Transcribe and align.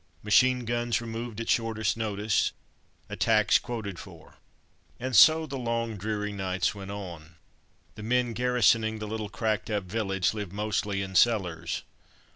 MACHINE 0.23 0.65
GUNS 0.65 0.99
REMOVED 0.99 1.41
AT 1.41 1.47
SHORTEST 1.49 1.95
NOTICE. 1.95 2.53
ATTACKS 3.07 3.59
QUOTED 3.59 3.99
FOR." 3.99 4.37
And 4.99 5.15
so 5.15 5.45
the 5.45 5.59
long 5.59 5.89
dark 5.89 5.99
dreary 6.01 6.31
nights 6.33 6.73
went 6.73 6.89
on. 6.89 7.35
The 7.93 8.01
men 8.01 8.33
garrisoning 8.33 8.97
the 8.97 9.07
little 9.07 9.29
cracked 9.29 9.69
up 9.69 9.83
village 9.83 10.33
lived 10.33 10.53
mostly 10.53 11.03
in 11.03 11.13
cellars. 11.13 11.83